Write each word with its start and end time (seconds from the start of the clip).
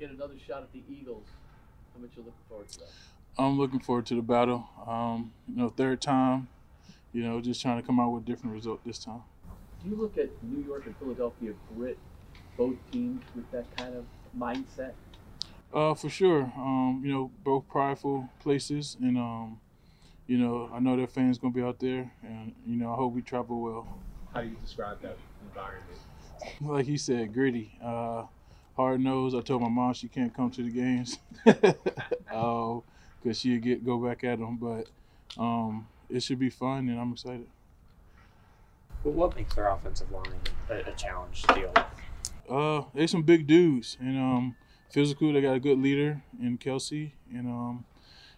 Get 0.00 0.10
another 0.10 0.34
shot 0.44 0.62
at 0.62 0.72
the 0.72 0.82
Eagles, 0.90 1.26
how 1.94 2.00
much 2.00 2.10
you 2.16 2.22
looking 2.22 2.40
forward 2.48 2.68
to 2.68 2.78
that? 2.78 2.88
I'm 3.38 3.58
looking 3.58 3.80
forward 3.80 4.06
to 4.06 4.14
the 4.14 4.22
battle. 4.22 4.66
Um, 4.86 5.32
you 5.46 5.56
know, 5.56 5.68
third 5.68 6.00
time, 6.00 6.48
you 7.12 7.22
know, 7.22 7.40
just 7.40 7.60
trying 7.60 7.80
to 7.80 7.86
come 7.86 8.00
out 8.00 8.10
with 8.10 8.22
a 8.22 8.26
different 8.26 8.54
result 8.54 8.80
this 8.84 8.98
time. 8.98 9.22
Do 9.82 9.90
you 9.90 9.96
look 9.96 10.16
at 10.16 10.30
New 10.42 10.64
York 10.64 10.86
and 10.86 10.96
Philadelphia 10.96 11.52
grit 11.74 11.98
both 12.56 12.76
teams 12.90 13.22
with 13.34 13.50
that 13.50 13.64
kind 13.76 13.94
of 13.94 14.04
mindset? 14.36 14.92
Uh, 15.72 15.94
for 15.94 16.08
sure. 16.08 16.52
Um, 16.56 17.02
you 17.04 17.12
know, 17.12 17.30
both 17.44 17.68
prideful 17.68 18.28
places, 18.40 18.96
and 19.00 19.16
um, 19.18 19.60
you 20.26 20.38
know, 20.38 20.70
I 20.72 20.80
know 20.80 20.96
their 20.96 21.06
fans 21.06 21.38
gonna 21.38 21.52
be 21.52 21.62
out 21.62 21.78
there, 21.78 22.10
and 22.22 22.54
you 22.66 22.76
know, 22.76 22.92
I 22.92 22.96
hope 22.96 23.12
we 23.12 23.22
travel 23.22 23.60
well. 23.60 23.98
How 24.32 24.40
do 24.40 24.48
you 24.48 24.56
describe 24.62 25.00
that 25.02 25.16
environment? 25.46 25.84
Like 26.60 26.86
he 26.86 26.96
said, 26.96 27.34
gritty, 27.34 27.78
uh, 27.84 28.24
hard 28.76 29.00
nosed. 29.00 29.36
I 29.36 29.40
told 29.40 29.62
my 29.62 29.68
mom 29.68 29.92
she 29.94 30.08
can't 30.08 30.34
come 30.34 30.50
to 30.52 30.62
the 30.62 30.70
games, 30.70 31.18
uh, 31.46 31.54
cause 33.24 33.38
she'll 33.38 33.60
get 33.60 33.84
go 33.84 33.98
back 33.98 34.24
at 34.24 34.38
them. 34.38 34.56
But 34.56 34.88
um, 35.40 35.86
it 36.08 36.22
should 36.22 36.38
be 36.38 36.50
fun, 36.50 36.88
and 36.88 36.98
I'm 36.98 37.12
excited. 37.12 37.46
But 39.02 39.12
what 39.12 39.36
makes 39.36 39.54
their 39.54 39.68
offensive 39.68 40.10
line 40.10 40.24
a, 40.68 40.90
a 40.90 40.92
challenge 40.92 41.42
to 41.42 41.54
deal? 41.54 41.74
Uh, 42.48 42.84
they 42.94 43.06
some 43.06 43.22
big 43.22 43.46
dudes, 43.46 43.96
and 44.00 44.18
um, 44.18 44.56
physical. 44.90 45.32
They 45.32 45.40
got 45.40 45.54
a 45.54 45.60
good 45.60 45.78
leader 45.78 46.22
in 46.40 46.58
Kelce, 46.58 47.12
and 47.32 47.46
um, 47.46 47.84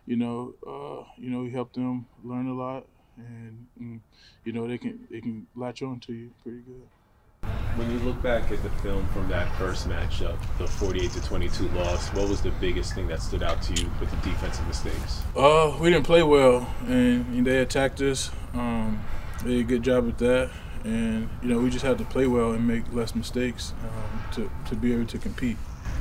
you 0.07 0.17
know, 0.17 0.55
uh, 0.67 1.11
you 1.17 1.31
know, 1.31 1.45
he 1.45 1.51
helped 1.51 1.75
them 1.75 2.07
learn 2.23 2.47
a 2.49 2.55
lot, 2.55 2.87
and, 3.17 3.67
and 3.79 4.01
you 4.45 4.53
know, 4.53 4.67
they 4.69 4.79
can 4.79 5.07
they 5.11 5.21
can 5.21 5.47
latch 5.57 5.83
on 5.83 6.01
to 6.01 6.13
you 6.13 6.31
pretty 6.43 6.59
good. 6.59 6.87
When 7.77 7.91
you 7.91 7.99
look 8.01 8.21
back 8.23 8.53
at 8.53 8.63
the 8.63 8.69
film 8.83 9.07
from 9.15 9.29
that 9.31 9.51
first 9.57 9.89
matchup, 9.89 10.37
the 10.59 10.67
48 10.67 11.11
to 11.13 11.23
22 11.23 11.69
loss, 11.71 12.09
what 12.09 12.29
was 12.29 12.43
the 12.43 12.51
biggest 12.51 12.95
thing 12.95 13.09
that 13.09 13.23
stood 13.23 13.43
out 13.43 13.63
to 13.63 13.73
you 13.73 13.91
with 13.99 14.11
the 14.11 14.17
defensive 14.17 14.67
mistakes? 14.67 15.23
Uh, 15.35 15.75
we 15.81 15.89
didn't 15.89 16.05
play 16.05 16.23
well, 16.23 16.69
and, 16.87 17.25
and 17.35 17.47
they 17.47 17.61
attacked 17.61 18.03
us. 18.03 18.31
Um, 18.53 19.03
they 19.43 19.51
did 19.51 19.61
a 19.61 19.65
good 19.65 19.83
job 19.83 20.07
at 20.07 20.19
that, 20.19 20.51
and 20.85 21.31
you 21.43 21.49
know, 21.49 21.61
we 21.61 21.71
just 21.71 21.85
had 21.85 21.97
to 21.97 22.05
play 22.05 22.27
well 22.27 22.53
and 22.53 22.69
make 22.69 22.93
less 22.93 23.15
mistakes 23.15 23.73
um, 23.83 24.23
to 24.33 24.51
to 24.69 24.77
be 24.77 24.93
able 24.93 25.07
to 25.07 25.19
compete. 25.19 25.57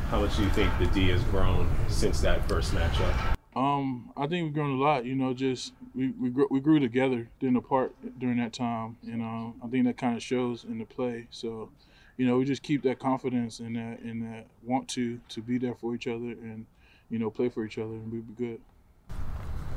How 0.09 0.20
much 0.20 0.36
do 0.36 0.44
you 0.44 0.50
think 0.50 0.78
the 0.78 0.88
D 0.88 1.08
has 1.08 1.24
grown 1.26 1.70
since 1.88 2.20
that 2.20 2.46
first 2.50 2.74
matchup? 2.74 3.38
Um, 3.56 4.12
I 4.16 4.28
think 4.28 4.46
we've 4.46 4.54
grown 4.54 4.80
a 4.80 4.82
lot. 4.82 5.06
You 5.06 5.16
know, 5.16 5.34
just 5.34 5.74
we 5.94 6.12
we 6.12 6.30
grew, 6.30 6.48
we 6.50 6.60
grew 6.60 6.80
together, 6.80 7.30
didn't 7.40 7.58
apart 7.58 7.94
during 8.18 8.38
that 8.38 8.54
time, 8.54 8.98
and 9.04 9.22
um, 9.22 9.56
I 9.64 9.68
think 9.68 9.86
that 9.86 9.98
kind 9.98 10.16
of 10.16 10.24
shows 10.24 10.64
in 10.64 10.80
the 10.80 10.86
play. 10.86 11.28
So, 11.32 11.70
you 12.18 12.26
know, 12.26 12.38
we 12.38 12.46
just 12.46 12.64
keep 12.64 12.84
that 12.84 13.00
confidence 13.00 13.60
and 13.60 13.76
that 13.76 14.00
and 14.00 14.22
that 14.24 14.48
want 14.64 14.88
to 14.90 15.20
to 15.30 15.42
be 15.42 15.58
there 15.58 15.76
for 15.76 15.94
each 15.94 16.08
other 16.08 16.32
and 16.32 16.66
you 17.10 17.20
know 17.20 17.30
play 17.30 17.50
for 17.50 17.66
each 17.66 17.78
other 17.78 17.94
and 17.94 18.12
we'll 18.12 18.22
be 18.22 18.34
good. 18.34 18.62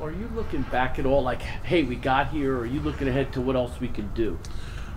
Are 0.01 0.11
you 0.11 0.29
looking 0.35 0.63
back 0.63 0.99
at 0.99 1.05
all 1.05 1.23
like, 1.23 1.41
hey, 1.41 1.83
we 1.83 1.95
got 1.95 2.29
here, 2.29 2.55
or 2.55 2.59
are 2.59 2.65
you 2.65 2.81
looking 2.81 3.07
ahead 3.07 3.31
to 3.33 3.41
what 3.41 3.55
else 3.55 3.79
we 3.79 3.87
can 3.87 4.13
do? 4.13 4.37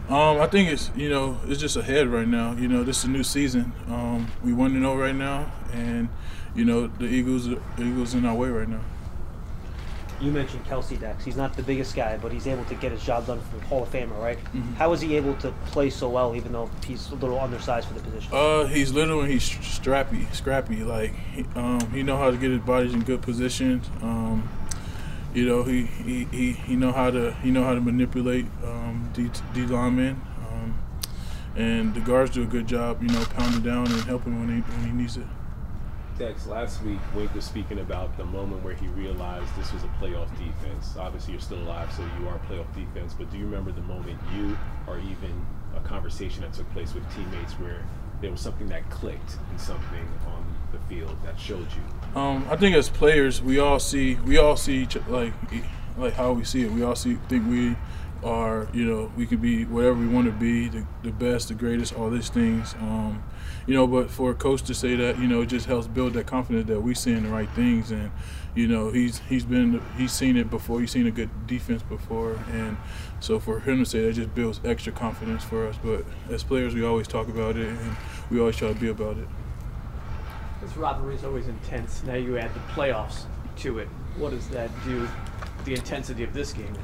Um, 0.09 0.41
I 0.41 0.47
think 0.47 0.71
it's 0.71 0.91
you 0.97 1.11
know 1.11 1.39
it's 1.47 1.61
just 1.61 1.77
ahead 1.77 2.09
right 2.09 2.27
now. 2.27 2.53
You 2.53 2.67
know, 2.67 2.83
this 2.83 2.99
is 2.99 3.05
a 3.05 3.11
new 3.11 3.23
season. 3.23 3.73
Um, 3.89 4.31
we 4.43 4.55
want 4.55 4.73
to 4.73 4.81
know 4.81 4.97
right 4.97 5.15
now, 5.15 5.53
and 5.73 6.09
you 6.55 6.65
know 6.65 6.87
the 6.87 7.05
Eagles 7.05 7.47
the 7.49 7.61
Eagles 7.79 8.15
in 8.15 8.25
our 8.25 8.35
way 8.35 8.49
right 8.49 8.69
now. 8.69 8.81
You 10.21 10.33
mentioned 10.33 10.65
Kelce 10.65 10.99
Dex. 10.99 11.25
He's 11.25 11.37
not 11.37 11.55
the 11.55 11.63
biggest 11.63 11.95
guy, 11.95 12.17
but 12.17 12.33
he's 12.33 12.49
able 12.49 12.65
to 12.65 12.75
get 12.75 12.91
his 12.91 13.05
job 13.05 13.27
done 13.27 13.41
for 13.41 13.57
the 13.57 13.67
Hall 13.67 13.85
of 13.85 13.93
Famer, 13.93 14.19
right? 14.19 14.39
How 14.77 14.93
is 14.93 15.01
he 15.01 15.15
able 15.17 15.35
to 15.37 15.53
play 15.67 15.91
so 15.91 16.09
well, 16.09 16.35
even 16.35 16.51
though 16.51 16.69
he's 16.85 17.09
a 17.13 17.15
little 17.15 17.39
undersized 17.39 17.87
for 17.87 17.95
the 17.95 18.01
position? 18.01 18.33
Uh, 18.33 18.67
he's 18.67 18.93
little 18.93 19.21
and 19.21 19.31
he's 19.31 19.49
strappy, 19.49 20.33
scrappy. 20.35 20.83
Like 20.83 21.13
he, 21.13 21.45
um, 21.55 21.93
he 21.93 22.03
know 22.03 22.17
how 22.17 22.33
to 22.33 22.37
get 22.37 22.51
his 22.51 22.61
bodies 22.63 22.95
in 22.95 23.05
good 23.05 23.23
positions. 23.23 23.89
Um, 24.03 24.49
you 25.39 25.47
know, 25.47 25.63
he, 25.63 25.83
he, 25.85 26.25
he, 26.25 26.53
he 26.53 26.75
know 26.75 26.91
how 26.91 27.13
to 27.13 27.33
he 27.35 27.53
know 27.53 27.63
how 27.63 27.73
to 27.73 27.81
manipulate 27.81 28.47
um, 28.65 29.09
D, 29.15 29.31
D 29.55 29.63
linemen. 29.67 30.21
Um, 30.51 30.83
and 31.55 31.95
the 31.95 32.01
guards 32.01 32.33
do 32.33 32.43
a 32.43 32.47
good 32.47 32.67
job, 32.67 33.01
you 33.01 33.09
know, 33.09 33.25
pounding 33.37 33.63
down 33.63 33.87
and 33.87 34.03
helping 34.03 34.41
when 34.41 34.49
he 34.49 34.61
when 34.63 34.87
he 34.87 34.93
needs 34.93 35.17
it. 35.17 35.27
Dex, 36.19 36.49
last 36.49 36.83
week 36.83 36.99
Wink 37.15 37.33
was 37.37 37.45
speaking 37.45 37.79
about 37.79 38.17
the 38.17 38.25
moment 38.25 38.65
where 38.65 38.75
he 38.75 38.89
realized 38.89 39.49
this 39.57 39.73
was 39.73 39.85
a 39.85 39.91
playoff 40.01 40.29
defense. 40.37 40.97
Obviously, 40.99 41.35
you're 41.35 41.41
still 41.41 41.59
alive, 41.59 41.93
so 41.93 42.03
you 42.19 42.27
are 42.27 42.41
playoff 42.51 42.75
defense. 42.75 43.15
But 43.17 43.31
do 43.31 43.39
you 43.39 43.45
remember 43.45 43.71
the 43.71 43.83
moment 43.83 44.19
you, 44.35 44.59
or 44.89 44.99
even 44.99 45.47
a 45.77 45.81
conversation 45.81 46.43
that 46.43 46.53
took 46.53 46.69
place 46.73 46.95
with 46.95 47.05
teammates 47.15 47.53
where 47.53 47.85
there 48.21 48.33
was 48.33 48.41
something 48.41 48.67
that 48.71 48.91
clicked 48.91 49.37
and 49.51 49.61
something 49.61 50.09
on 50.27 50.45
the 50.73 50.79
field 50.89 51.17
that 51.25 51.39
showed 51.39 51.67
you? 51.73 52.21
Um, 52.21 52.47
I 52.51 52.57
think 52.57 52.77
as 52.77 52.89
players, 52.89 53.43
we 53.43 53.59
all 53.59 53.79
see 53.79 54.17
we 54.17 54.39
all 54.39 54.57
see 54.57 54.83
each, 54.83 54.97
like 55.09 55.33
like 55.97 56.15
how 56.15 56.33
we 56.33 56.45
see 56.45 56.63
it. 56.63 56.71
We 56.71 56.83
all 56.83 56.97
see 56.97 57.15
think 57.29 57.49
we 57.49 57.77
are 58.25 58.67
you 58.73 58.85
know 58.85 59.13
we 59.17 59.27
can 59.27 59.39
be 59.39 59.65
whatever 59.65 59.95
we 59.95 60.09
want 60.09 60.27
to 60.27 60.33
be, 60.33 60.69
the, 60.69 60.87
the 61.03 61.13
best, 61.13 61.49
the 61.49 61.55
greatest, 61.55 61.95
all 61.95 62.11
these 62.11 62.29
things. 62.29 62.75
Um, 62.81 63.23
you 63.69 63.75
know, 63.75 63.87
but 63.87 64.11
for 64.11 64.31
a 64.31 64.35
coach 64.35 64.63
to 64.63 64.75
say 64.75 64.97
that, 64.97 65.19
you 65.19 65.29
know, 65.29 65.43
it 65.43 65.47
just 65.47 65.67
helps 65.67 65.87
build 65.87 66.15
that 66.15 66.27
confidence 66.27 66.69
that 66.69 66.81
we're 66.81 66.95
seeing 66.95 67.25
the 67.25 67.29
right 67.29 67.51
things, 67.51 67.91
and 67.91 68.11
you 68.55 68.67
know, 68.67 68.91
he's 68.91 69.19
he's 69.29 69.45
been 69.45 69.83
he's 69.97 70.11
seen 70.11 70.39
it 70.39 70.49
before. 70.49 70.81
He's 70.81 70.91
seen 70.91 71.07
a 71.07 71.11
good 71.11 71.47
defense 71.47 71.83
before, 71.83 72.39
and 72.51 72.79
so 73.21 73.39
for 73.39 73.61
him 73.61 73.79
to 73.79 73.85
say 73.85 74.01
that 74.07 74.15
just 74.15 74.35
builds 74.35 74.61
extra 74.65 74.91
confidence 74.91 75.45
for 75.45 75.69
us. 75.69 75.77
But 75.83 76.07
as 76.31 76.43
players, 76.43 76.75
we 76.75 76.83
always 76.83 77.07
talk 77.07 77.29
about 77.29 77.57
it, 77.57 77.69
and 77.69 77.97
we 78.31 78.41
always 78.41 78.57
try 78.57 78.69
to 78.69 78.75
be 78.75 78.89
about 78.89 79.19
it. 79.19 79.29
This 80.61 80.77
rivalry 80.77 81.15
is 81.15 81.25
always 81.25 81.49
intense. 81.49 82.03
Now 82.05 82.15
you 82.15 82.37
add 82.39 82.53
the 82.55 82.61
playoffs 82.73 83.25
to 83.59 83.79
it. 83.79 83.89
What 84.17 84.31
does 84.31 84.49
that 84.49 84.71
do? 84.85 85.09
The 85.65 85.75
intensity 85.75 86.25
of 86.25 86.33
this 86.35 86.53
game. 86.53 86.75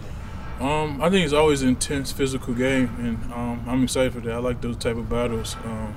Um, 0.60 1.02
I 1.02 1.10
think 1.10 1.24
it's 1.24 1.32
always 1.32 1.62
an 1.62 1.70
intense 1.70 2.12
physical 2.12 2.54
game, 2.54 2.94
and 2.98 3.32
um, 3.32 3.64
I'm 3.66 3.82
excited 3.82 4.12
for 4.12 4.20
that. 4.20 4.32
I 4.32 4.38
like 4.38 4.60
those 4.60 4.76
type 4.76 4.96
of 4.96 5.08
battles. 5.08 5.56
Um, 5.64 5.94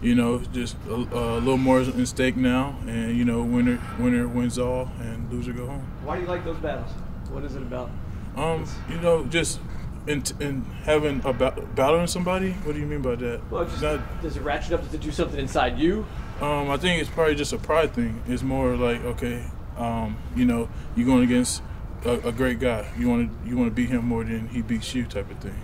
you 0.00 0.14
know, 0.14 0.38
just 0.38 0.76
a, 0.88 0.94
a, 0.94 1.38
little 1.38 1.58
more 1.58 1.80
in 1.82 2.06
stake 2.06 2.36
now, 2.36 2.76
and 2.86 3.14
you 3.16 3.26
know, 3.26 3.42
winner 3.42 3.78
winner 3.98 4.26
wins 4.26 4.58
all, 4.58 4.90
and 5.00 5.30
loser 5.30 5.52
go 5.52 5.66
home. 5.66 5.86
Why 6.04 6.16
do 6.16 6.22
you 6.22 6.28
like 6.28 6.44
those 6.44 6.56
battles? 6.58 6.90
What 7.30 7.44
is 7.44 7.54
it 7.54 7.62
about? 7.62 7.90
Um, 8.36 8.64
you 8.88 8.96
know, 8.98 9.24
just 9.24 9.60
in, 10.06 10.22
in 10.40 10.62
having 10.84 11.22
a 11.24 11.32
ba- 11.32 11.66
battling 11.74 12.06
somebody. 12.06 12.52
What 12.52 12.74
do 12.74 12.80
you 12.80 12.86
mean 12.86 13.02
by 13.02 13.16
that? 13.16 13.50
Well, 13.50 13.64
just, 13.64 13.82
Not- 13.82 14.22
does 14.22 14.36
it 14.36 14.42
ratchet 14.42 14.72
up 14.72 14.90
to 14.90 14.98
do 14.98 15.10
something 15.10 15.38
inside 15.38 15.78
you? 15.78 16.06
Um, 16.40 16.70
I 16.70 16.76
think 16.78 17.00
it's 17.00 17.10
probably 17.10 17.34
just 17.34 17.52
a 17.52 17.58
pride 17.58 17.92
thing. 17.92 18.22
It's 18.26 18.42
more 18.42 18.74
like 18.76 19.04
okay, 19.04 19.44
um, 19.76 20.16
you 20.34 20.46
know, 20.46 20.68
you're 20.96 21.06
going 21.06 21.22
against 21.22 21.62
a, 22.04 22.28
a 22.28 22.32
great 22.32 22.60
guy. 22.60 22.90
You 22.98 23.08
want 23.08 23.30
to 23.30 23.48
you 23.48 23.56
want 23.56 23.70
to 23.70 23.74
beat 23.74 23.90
him 23.90 24.06
more 24.06 24.24
than 24.24 24.48
he 24.48 24.62
beats 24.62 24.94
you, 24.94 25.04
type 25.04 25.30
of 25.30 25.38
thing. 25.38 25.60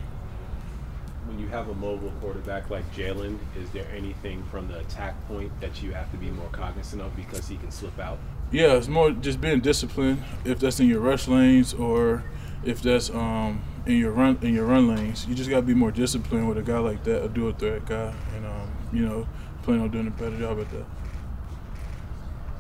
When 1.26 1.38
you 1.38 1.48
have 1.48 1.68
a 1.68 1.74
mobile 1.74 2.12
quarterback 2.20 2.70
like 2.70 2.84
Jalen, 2.94 3.38
is 3.58 3.70
there 3.70 3.86
anything 3.94 4.44
from 4.44 4.68
the 4.68 4.78
attack 4.78 5.14
point 5.28 5.50
that 5.60 5.82
you 5.82 5.92
have 5.92 6.10
to 6.12 6.16
be 6.18 6.30
more 6.30 6.48
cognizant 6.52 7.02
of 7.02 7.16
because 7.16 7.48
he 7.48 7.56
can 7.56 7.70
slip 7.70 7.98
out? 7.98 8.18
Yeah, 8.52 8.74
it's 8.74 8.86
more 8.86 9.10
just 9.10 9.40
being 9.40 9.60
disciplined. 9.60 10.22
If 10.44 10.60
that's 10.60 10.78
in 10.78 10.88
your 10.88 11.00
rush 11.00 11.26
lanes 11.26 11.74
or 11.74 12.22
if 12.64 12.80
that's 12.82 13.10
um, 13.10 13.62
in 13.86 13.98
your 13.98 14.10
run 14.10 14.38
in 14.42 14.52
your 14.52 14.66
run 14.66 14.88
lanes, 14.88 15.26
you 15.26 15.34
just 15.34 15.48
got 15.48 15.56
to 15.56 15.62
be 15.62 15.74
more 15.74 15.92
disciplined 15.92 16.48
with 16.48 16.58
a 16.58 16.62
guy 16.62 16.78
like 16.78 17.04
that, 17.04 17.24
a 17.24 17.28
dual 17.28 17.52
threat 17.52 17.86
guy, 17.86 18.12
and 18.34 18.46
um, 18.46 18.70
you 18.92 19.06
know, 19.06 19.26
plan 19.62 19.80
on 19.80 19.90
doing 19.90 20.06
a 20.06 20.10
better 20.10 20.36
job 20.38 20.60
at 20.60 20.70
that. 20.70 20.84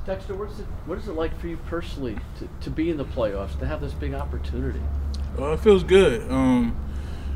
Dexter, 0.06 0.36
what 0.36 0.50
is 0.50 0.60
it? 0.60 0.66
What 0.86 0.98
is 0.98 1.08
it 1.08 1.12
like 1.12 1.38
for 1.40 1.48
you 1.48 1.56
personally 1.56 2.16
to, 2.38 2.48
to 2.60 2.70
be 2.70 2.90
in 2.90 2.96
the 2.96 3.04
playoffs, 3.04 3.58
to 3.58 3.66
have 3.66 3.80
this 3.80 3.92
big 3.92 4.14
opportunity? 4.14 4.80
Uh, 5.38 5.52
it 5.52 5.60
feels 5.60 5.82
good. 5.82 6.30
Um, 6.30 6.76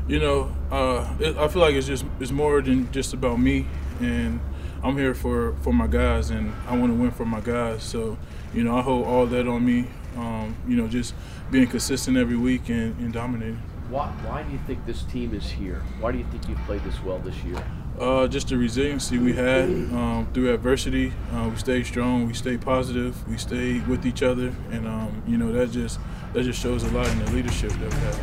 you 0.07 0.19
know, 0.19 0.55
uh, 0.71 1.13
it, 1.19 1.35
I 1.37 1.49
feel 1.49 1.61
like 1.61 1.75
it's 1.75 1.87
just 1.87 2.05
it's 2.19 2.31
more 2.31 2.61
than 2.61 2.89
just 2.93 3.13
about 3.13 3.39
me, 3.39 3.67
and 3.99 4.39
I'm 4.83 4.97
here 4.97 5.13
for 5.13 5.53
for 5.61 5.73
my 5.73 5.87
guys, 5.87 6.29
and 6.29 6.53
I 6.67 6.77
want 6.77 6.93
to 6.93 6.95
win 6.97 7.11
for 7.11 7.25
my 7.25 7.41
guys. 7.41 7.83
So, 7.83 8.17
you 8.53 8.63
know, 8.63 8.77
I 8.77 8.81
hold 8.81 9.05
all 9.05 9.25
that 9.27 9.47
on 9.47 9.65
me. 9.65 9.87
Um, 10.15 10.55
you 10.67 10.75
know, 10.77 10.87
just 10.87 11.13
being 11.51 11.67
consistent 11.67 12.17
every 12.17 12.35
week 12.35 12.69
and, 12.69 12.97
and 12.99 13.13
dominating. 13.13 13.61
Why, 13.91 14.07
why 14.23 14.43
do 14.43 14.51
you 14.53 14.59
think 14.65 14.85
this 14.85 15.03
team 15.03 15.33
is 15.33 15.51
here? 15.51 15.83
Why 15.99 16.13
do 16.13 16.17
you 16.17 16.23
think 16.31 16.47
you've 16.47 16.57
played 16.59 16.81
this 16.85 17.03
well 17.03 17.19
this 17.19 17.35
year? 17.43 17.61
Uh, 17.99 18.25
just 18.25 18.47
the 18.47 18.55
resiliency 18.55 19.17
we 19.17 19.33
had 19.33 19.65
um, 19.65 20.29
through 20.33 20.53
adversity. 20.53 21.11
Uh, 21.33 21.49
we 21.49 21.57
stayed 21.57 21.85
strong. 21.85 22.25
We 22.25 22.33
stayed 22.33 22.61
positive. 22.61 23.27
We 23.27 23.35
stayed 23.35 23.85
with 23.89 24.05
each 24.05 24.23
other, 24.23 24.53
and 24.71 24.87
um, 24.87 25.21
you 25.27 25.35
know 25.35 25.51
that 25.51 25.71
just 25.71 25.99
that 26.31 26.43
just 26.43 26.61
shows 26.61 26.85
a 26.85 26.91
lot 26.91 27.05
in 27.09 27.19
the 27.19 27.31
leadership 27.31 27.69
that 27.69 27.93
we 27.93 27.99
have. 27.99 28.17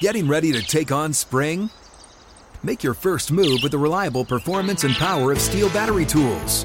Getting 0.00 0.26
ready 0.26 0.52
to 0.52 0.62
take 0.62 0.90
on 0.90 1.12
spring? 1.12 1.68
Make 2.62 2.82
your 2.82 2.94
first 2.94 3.30
move 3.30 3.60
with 3.62 3.72
the 3.72 3.78
reliable 3.78 4.24
performance 4.24 4.84
and 4.84 4.94
power 4.94 5.32
of 5.32 5.38
Stihl 5.38 5.70
battery 5.74 6.06
tools. 6.06 6.64